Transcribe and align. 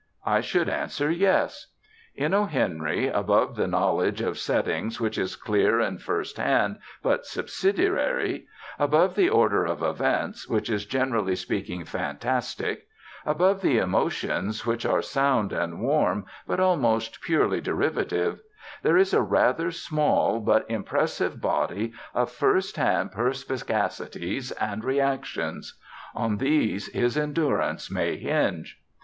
I 0.25 0.41
should 0.41 0.67
answer, 0.67 1.11
yes. 1.11 1.67
In 2.15 2.33
O. 2.33 2.45
Henry, 2.45 3.07
above 3.07 3.55
the 3.55 3.67
knowledge 3.67 4.19
of 4.19 4.39
setting, 4.39 4.89
which 4.93 5.15
is 5.15 5.35
clear 5.35 5.79
and 5.79 6.01
first 6.01 6.37
hand, 6.37 6.79
but 7.03 7.27
subsidiary, 7.27 8.47
above 8.79 9.13
the 9.13 9.29
order 9.29 9.63
of 9.63 9.83
events, 9.83 10.49
which 10.49 10.71
is, 10.71 10.87
generally 10.87 11.35
speaking, 11.35 11.85
fantastic, 11.85 12.87
above 13.27 13.61
the 13.61 13.77
emotions, 13.77 14.65
which 14.65 14.87
are 14.87 15.03
sound 15.03 15.53
and 15.53 15.81
warm, 15.83 16.25
but 16.47 16.59
almost 16.59 17.21
purely 17.21 17.61
derivative, 17.61 18.41
there 18.81 18.97
is 18.97 19.13
a 19.13 19.21
rather 19.21 19.69
small, 19.69 20.39
but 20.39 20.65
impressive 20.67 21.39
body 21.39 21.93
of 22.15 22.31
first 22.31 22.75
hand 22.77 23.11
perspicacities 23.11 24.51
and 24.53 24.83
reactions. 24.83 25.77
On 26.15 26.37
these 26.37 26.91
his 26.91 27.15
endurance 27.15 27.91
may 27.91 28.17
hinge. 28.17 28.81